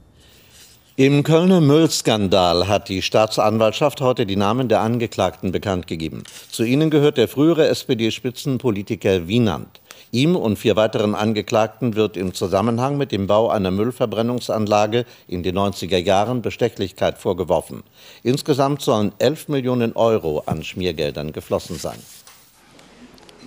Im 0.96 1.24
Kölner 1.24 1.60
Müllskandal 1.60 2.68
hat 2.68 2.88
die 2.90 3.02
Staatsanwaltschaft 3.02 4.02
heute 4.02 4.28
die 4.28 4.36
Namen 4.36 4.70
der 4.70 4.82
Angeklagten 4.82 5.52
bekannt 5.52 5.88
gegeben. 5.88 6.22
Zu 6.52 6.64
ihnen 6.64 6.92
gehört 6.92 7.18
der 7.18 7.28
frühere 7.28 7.68
SPD-Spitzenpolitiker 7.70 9.28
Wienand. 9.28 9.82
Ihm 10.12 10.36
und 10.36 10.58
vier 10.58 10.76
weiteren 10.76 11.16
Angeklagten 11.16 11.96
wird 11.96 12.18
im 12.18 12.34
Zusammenhang 12.34 12.98
mit 12.98 13.12
dem 13.12 13.28
Bau 13.28 13.50
einer 13.50 13.72
Müllverbrennungsanlage 13.72 15.06
in 15.28 15.44
den 15.44 15.58
90er 15.58 15.98
Jahren 15.98 16.42
Bestechlichkeit 16.42 17.18
vorgeworfen. 17.18 17.84
Insgesamt 18.24 18.82
sollen 18.82 19.12
11 19.20 19.48
Millionen 19.48 19.94
Euro 19.94 20.44
an 20.46 20.64
Schmiergeldern 20.64 21.32
geflossen 21.32 21.78
sein. 21.78 22.00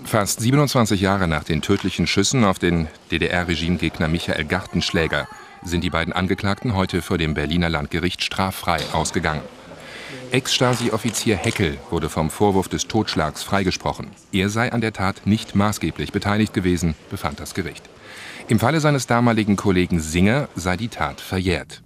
Fast 0.04 0.40
27 0.40 1.00
Jahre 1.00 1.26
nach 1.26 1.44
den 1.44 1.62
tödlichen 1.62 2.06
Schüssen 2.06 2.44
auf 2.44 2.58
den 2.58 2.88
DDR-Regimegegner 3.10 4.08
Michael 4.08 4.44
Gartenschläger 4.44 5.26
sind 5.64 5.82
die 5.82 5.90
beiden 5.90 6.12
Angeklagten 6.12 6.74
heute 6.74 7.02
vor 7.02 7.18
dem 7.18 7.34
Berliner 7.34 7.68
Landgericht 7.68 8.22
straffrei 8.22 8.78
ausgegangen. 8.92 9.42
Ex-Stasi-Offizier 10.30 11.36
Heckel 11.36 11.78
wurde 11.90 12.08
vom 12.08 12.30
Vorwurf 12.30 12.68
des 12.68 12.86
Totschlags 12.88 13.42
freigesprochen. 13.42 14.08
Er 14.32 14.48
sei 14.48 14.72
an 14.72 14.80
der 14.80 14.92
Tat 14.92 15.26
nicht 15.26 15.54
maßgeblich 15.54 16.12
beteiligt 16.12 16.54
gewesen, 16.54 16.94
befand 17.10 17.40
das 17.40 17.54
Gericht. 17.54 17.88
Im 18.48 18.58
Falle 18.58 18.80
seines 18.80 19.06
damaligen 19.06 19.56
Kollegen 19.56 20.00
Singer 20.00 20.48
sei 20.54 20.76
die 20.76 20.88
Tat 20.88 21.20
verjährt. 21.20 21.82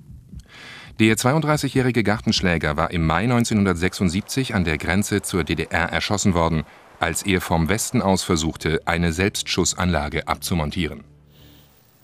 Der 0.99 1.17
32-jährige 1.17 2.03
Gartenschläger 2.03 2.77
war 2.77 2.91
im 2.91 3.07
Mai 3.07 3.23
1976 3.23 4.55
an 4.55 4.65
der 4.65 4.77
Grenze 4.77 5.23
zur 5.23 5.45
DDR 5.45 5.89
erschossen 5.91 6.35
worden, 6.35 6.65
als 6.99 7.23
er 7.23 7.41
vom 7.41 7.71
Westen 7.71 8.03
aus 8.03 8.23
versuchte, 8.23 8.81
eine 8.85 9.15
Selbstschussanlage 9.15 10.29
abzumontieren. 10.29 11.05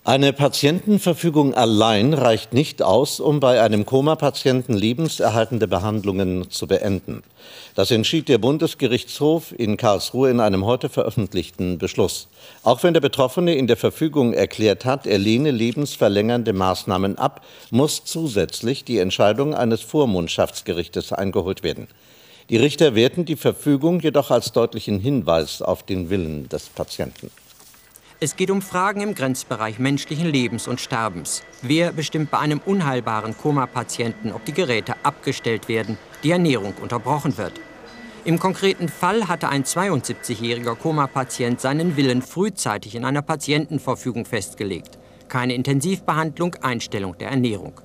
Eine 0.07 0.31
Patientenverfügung 0.31 1.53
allein 1.53 2.13
reicht 2.13 2.53
nicht 2.53 2.81
aus, 2.81 3.19
um 3.19 3.41
bei 3.41 3.61
einem 3.61 3.85
Koma-Patienten 3.85 4.71
lebenserhaltende 4.71 5.67
Behandlungen 5.67 6.49
zu 6.49 6.65
beenden. 6.65 7.23
Das 7.75 7.91
entschied 7.91 8.29
der 8.29 8.37
Bundesgerichtshof 8.37 9.53
in 9.57 9.75
Karlsruhe 9.75 10.29
in 10.29 10.39
einem 10.39 10.63
heute 10.63 10.87
veröffentlichten 10.87 11.77
Beschluss. 11.77 12.29
Auch 12.63 12.83
wenn 12.83 12.93
der 12.93 13.01
Betroffene 13.01 13.55
in 13.55 13.67
der 13.67 13.75
Verfügung 13.75 14.31
erklärt 14.31 14.85
hat, 14.85 15.05
er 15.05 15.17
lehne 15.17 15.51
lebensverlängernde 15.51 16.53
Maßnahmen 16.53 17.17
ab, 17.17 17.43
muss 17.69 18.05
zusätzlich 18.05 18.85
die 18.85 18.99
Entscheidung 18.99 19.53
eines 19.53 19.81
Vormundschaftsgerichtes 19.81 21.11
eingeholt 21.11 21.63
werden. 21.63 21.89
Die 22.49 22.55
Richter 22.55 22.95
werten 22.95 23.25
die 23.25 23.35
Verfügung 23.35 23.99
jedoch 23.99 24.31
als 24.31 24.53
deutlichen 24.53 25.01
Hinweis 25.01 25.61
auf 25.61 25.83
den 25.83 26.09
Willen 26.09 26.47
des 26.47 26.69
Patienten. 26.69 27.29
Es 28.19 28.35
geht 28.35 28.49
um 28.49 28.63
Fragen 28.63 29.01
im 29.01 29.13
Grenzbereich 29.13 29.77
menschlichen 29.77 30.25
Lebens 30.25 30.67
und 30.67 30.81
Sterbens. 30.81 31.43
Wer 31.61 31.91
bestimmt 31.91 32.31
bei 32.31 32.39
einem 32.39 32.59
unheilbaren 32.65 33.37
Koma-Patienten, 33.37 34.31
ob 34.31 34.43
die 34.43 34.53
Geräte 34.53 34.95
abgestellt 35.03 35.67
werden, 35.67 35.99
die 36.23 36.31
Ernährung 36.31 36.73
unterbrochen 36.81 37.37
wird? 37.37 37.53
Im 38.25 38.39
konkreten 38.39 38.89
Fall 38.89 39.27
hatte 39.27 39.49
ein 39.49 39.65
72-jähriger 39.65 40.73
Koma-Patient 40.73 41.61
seinen 41.61 41.95
Willen 41.95 42.23
frühzeitig 42.23 42.95
in 42.95 43.05
einer 43.05 43.21
Patientenverfügung 43.21 44.25
festgelegt. 44.25 44.97
Keine 45.27 45.53
Intensivbehandlung, 45.53 46.55
Einstellung 46.55 47.15
der 47.19 47.29
Ernährung. 47.29 47.79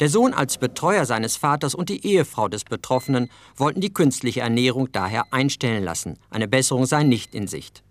Der 0.00 0.08
Sohn 0.08 0.34
als 0.34 0.58
Betreuer 0.58 1.04
seines 1.04 1.36
Vaters 1.36 1.76
und 1.76 1.88
die 1.88 2.04
Ehefrau 2.04 2.48
des 2.48 2.64
Betroffenen 2.64 3.30
wollten 3.56 3.80
die 3.80 3.94
künstliche 3.94 4.40
Ernährung 4.40 4.90
daher 4.90 5.32
einstellen 5.32 5.84
lassen. 5.84 6.18
Eine 6.30 6.48
Besserung 6.48 6.84
sei 6.84 7.04
nicht 7.04 7.32
in 7.32 7.46
Sicht. 7.46 7.84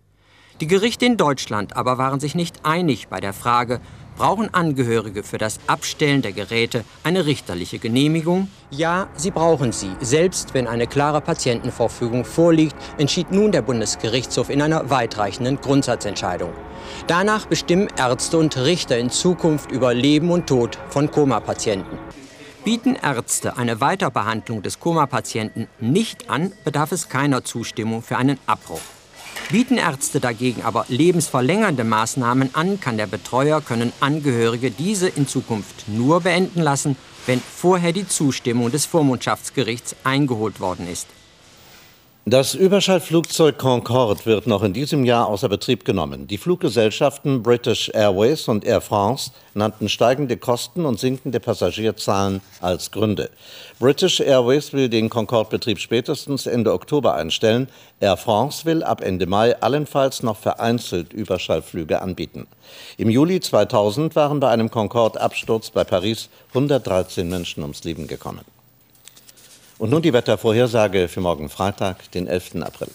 Die 0.59 0.65
Gerichte 0.65 1.05
in 1.05 1.17
Deutschland 1.17 1.77
aber 1.77 1.99
waren 1.99 2.19
sich 2.19 2.33
nicht 2.33 2.65
einig 2.65 3.09
bei 3.09 3.19
der 3.19 3.33
Frage, 3.33 3.79
brauchen 4.17 4.51
Angehörige 4.51 5.21
für 5.21 5.37
das 5.37 5.59
Abstellen 5.67 6.23
der 6.23 6.31
Geräte 6.31 6.83
eine 7.03 7.27
richterliche 7.27 7.77
Genehmigung? 7.77 8.49
Ja, 8.71 9.07
sie 9.15 9.29
brauchen 9.29 9.71
sie. 9.71 9.91
Selbst 10.01 10.55
wenn 10.55 10.65
eine 10.65 10.87
klare 10.87 11.21
Patientenverfügung 11.21 12.25
vorliegt, 12.25 12.75
entschied 12.97 13.31
nun 13.31 13.51
der 13.51 13.61
Bundesgerichtshof 13.61 14.49
in 14.49 14.63
einer 14.63 14.89
weitreichenden 14.89 15.61
Grundsatzentscheidung. 15.61 16.51
Danach 17.05 17.45
bestimmen 17.45 17.89
Ärzte 17.95 18.39
und 18.39 18.57
Richter 18.57 18.97
in 18.97 19.11
Zukunft 19.11 19.71
über 19.71 19.93
Leben 19.93 20.31
und 20.31 20.47
Tod 20.47 20.79
von 20.89 21.11
Koma-Patienten. 21.11 21.99
Bieten 22.65 22.95
Ärzte 22.95 23.57
eine 23.57 23.79
Weiterbehandlung 23.79 24.63
des 24.63 24.79
Koma-Patienten 24.79 25.67
nicht 25.79 26.31
an, 26.31 26.51
bedarf 26.65 26.91
es 26.91 27.09
keiner 27.09 27.43
Zustimmung 27.43 28.01
für 28.01 28.17
einen 28.17 28.39
Abbruch. 28.47 28.81
Bieten 29.49 29.77
Ärzte 29.77 30.19
dagegen 30.19 30.63
aber 30.63 30.85
lebensverlängernde 30.89 31.83
Maßnahmen 31.83 32.53
an, 32.53 32.81
kann 32.81 32.97
der 32.97 33.07
Betreuer, 33.07 33.61
können 33.61 33.93
Angehörige 34.01 34.71
diese 34.71 35.07
in 35.07 35.27
Zukunft 35.27 35.87
nur 35.87 36.21
beenden 36.21 36.61
lassen, 36.61 36.97
wenn 37.25 37.39
vorher 37.39 37.93
die 37.93 38.07
Zustimmung 38.07 38.71
des 38.71 38.85
Vormundschaftsgerichts 38.85 39.95
eingeholt 40.03 40.59
worden 40.59 40.87
ist. 40.91 41.07
Das 42.29 42.55
Überschallflugzeug 42.55 43.57
Concorde 43.57 44.25
wird 44.25 44.47
noch 44.47 44.61
in 44.61 44.73
diesem 44.73 45.05
Jahr 45.05 45.27
außer 45.27 45.47
Betrieb 45.47 45.85
genommen. 45.85 46.27
Die 46.27 46.37
Fluggesellschaften 46.37 47.41
British 47.41 47.89
Airways 47.93 48.49
und 48.49 48.65
Air 48.65 48.81
France 48.81 49.31
nannten 49.53 49.87
steigende 49.87 50.35
Kosten 50.35 50.85
und 50.85 50.99
sinkende 50.99 51.39
Passagierzahlen 51.39 52.41
als 52.59 52.91
Gründe. 52.91 53.29
British 53.79 54.19
Airways 54.19 54.73
will 54.73 54.89
den 54.89 55.09
Concorde-Betrieb 55.09 55.79
spätestens 55.79 56.47
Ende 56.47 56.73
Oktober 56.73 57.15
einstellen. 57.15 57.69
Air 58.01 58.17
France 58.17 58.65
will 58.65 58.83
ab 58.83 58.99
Ende 58.99 59.25
Mai 59.25 59.57
allenfalls 59.61 60.21
noch 60.21 60.35
vereinzelt 60.35 61.13
Überschallflüge 61.13 62.01
anbieten. 62.01 62.45
Im 62.97 63.09
Juli 63.09 63.39
2000 63.39 64.17
waren 64.17 64.41
bei 64.41 64.49
einem 64.49 64.69
Concorde-Absturz 64.69 65.69
bei 65.69 65.85
Paris 65.85 66.27
113 66.49 67.29
Menschen 67.29 67.63
ums 67.63 67.85
Leben 67.85 68.05
gekommen. 68.05 68.56
Und 69.79 69.91
nun 69.91 70.01
die 70.01 70.13
Wettervorhersage 70.13 71.07
für 71.07 71.21
morgen 71.21 71.49
Freitag, 71.49 72.09
den 72.11 72.25
11. 72.25 72.55
April. 72.63 72.89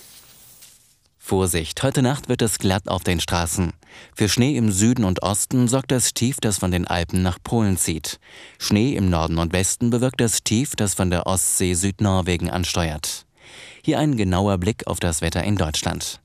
Vorsicht, 1.16 1.80
heute 1.84 2.02
Nacht 2.02 2.28
wird 2.28 2.42
es 2.42 2.58
glatt 2.58 2.88
auf 2.88 3.04
den 3.04 3.20
Straßen. 3.20 3.72
Für 4.16 4.28
Schnee 4.28 4.56
im 4.56 4.72
Süden 4.72 5.04
und 5.04 5.22
Osten 5.22 5.68
sorgt 5.68 5.92
das 5.92 6.12
Tief, 6.12 6.38
das 6.40 6.58
von 6.58 6.72
den 6.72 6.88
Alpen 6.88 7.22
nach 7.22 7.38
Polen 7.42 7.76
zieht. 7.76 8.18
Schnee 8.58 8.96
im 8.96 9.08
Norden 9.08 9.38
und 9.38 9.52
Westen 9.52 9.90
bewirkt 9.90 10.20
das 10.20 10.42
Tief, 10.42 10.74
das 10.74 10.94
von 10.94 11.10
der 11.10 11.28
Ostsee 11.28 11.74
Südnorwegen 11.74 12.50
ansteuert. 12.50 13.26
Hier 13.84 14.00
ein 14.00 14.16
genauer 14.16 14.58
Blick 14.58 14.88
auf 14.88 14.98
das 14.98 15.20
Wetter 15.20 15.44
in 15.44 15.54
Deutschland. 15.54 16.20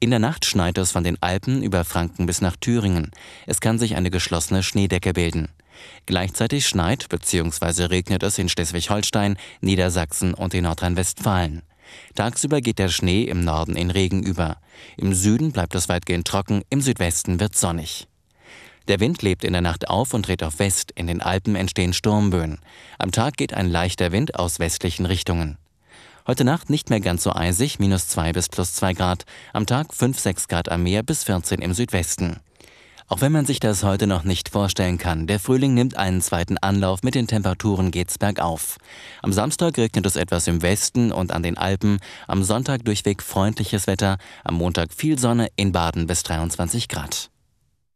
In 0.00 0.10
der 0.10 0.18
Nacht 0.18 0.44
schneit 0.44 0.76
es 0.78 0.90
von 0.90 1.04
den 1.04 1.22
Alpen 1.22 1.62
über 1.62 1.84
Franken 1.84 2.26
bis 2.26 2.40
nach 2.40 2.56
Thüringen. 2.56 3.12
Es 3.46 3.60
kann 3.60 3.78
sich 3.78 3.94
eine 3.94 4.10
geschlossene 4.10 4.64
Schneedecke 4.64 5.12
bilden. 5.12 5.48
Gleichzeitig 6.06 6.66
schneit 6.66 7.08
bzw. 7.08 7.84
regnet 7.84 8.22
es 8.22 8.38
in 8.38 8.48
Schleswig-Holstein, 8.48 9.36
Niedersachsen 9.60 10.34
und 10.34 10.54
in 10.54 10.64
Nordrhein-Westfalen. 10.64 11.62
Tagsüber 12.14 12.60
geht 12.60 12.78
der 12.78 12.88
Schnee 12.88 13.24
im 13.24 13.44
Norden 13.44 13.76
in 13.76 13.90
Regen 13.90 14.22
über. 14.22 14.58
Im 14.96 15.14
Süden 15.14 15.52
bleibt 15.52 15.74
es 15.74 15.88
weitgehend 15.88 16.26
trocken, 16.26 16.62
im 16.70 16.80
Südwesten 16.80 17.40
wird 17.40 17.56
sonnig. 17.56 18.08
Der 18.88 19.00
Wind 19.00 19.22
lebt 19.22 19.42
in 19.42 19.52
der 19.52 19.62
Nacht 19.62 19.88
auf 19.88 20.14
und 20.14 20.26
dreht 20.26 20.42
auf 20.42 20.58
West, 20.58 20.92
in 20.94 21.08
den 21.08 21.20
Alpen 21.20 21.56
entstehen 21.56 21.92
Sturmböen. 21.92 22.58
Am 22.98 23.10
Tag 23.10 23.36
geht 23.36 23.52
ein 23.52 23.68
leichter 23.68 24.12
Wind 24.12 24.36
aus 24.36 24.58
westlichen 24.58 25.06
Richtungen. 25.06 25.58
Heute 26.26 26.44
Nacht 26.44 26.70
nicht 26.70 26.90
mehr 26.90 27.00
ganz 27.00 27.22
so 27.22 27.32
eisig, 27.32 27.78
minus 27.78 28.08
2 28.08 28.32
bis 28.32 28.48
plus 28.48 28.74
2 28.74 28.94
Grad. 28.94 29.24
Am 29.52 29.66
Tag 29.66 29.94
5, 29.94 30.18
6 30.18 30.48
Grad 30.48 30.68
am 30.68 30.82
Meer 30.82 31.02
bis 31.02 31.24
14 31.24 31.60
im 31.60 31.72
Südwesten. 31.72 32.40
Auch 33.08 33.20
wenn 33.20 33.30
man 33.30 33.46
sich 33.46 33.60
das 33.60 33.84
heute 33.84 34.08
noch 34.08 34.24
nicht 34.24 34.48
vorstellen 34.48 34.98
kann, 34.98 35.28
der 35.28 35.38
Frühling 35.38 35.74
nimmt 35.74 35.96
einen 35.96 36.20
zweiten 36.20 36.58
Anlauf, 36.58 37.04
mit 37.04 37.14
den 37.14 37.28
Temperaturen 37.28 37.92
geht's 37.92 38.18
bergauf. 38.18 38.78
Am 39.22 39.32
Samstag 39.32 39.78
regnet 39.78 40.04
es 40.06 40.16
etwas 40.16 40.48
im 40.48 40.60
Westen 40.60 41.12
und 41.12 41.30
an 41.30 41.44
den 41.44 41.56
Alpen, 41.56 42.00
am 42.26 42.42
Sonntag 42.42 42.84
durchweg 42.84 43.22
freundliches 43.22 43.86
Wetter, 43.86 44.18
am 44.42 44.56
Montag 44.56 44.92
viel 44.92 45.20
Sonne 45.20 45.48
in 45.54 45.70
Baden 45.70 46.08
bis 46.08 46.24
23 46.24 46.88
Grad. 46.88 47.30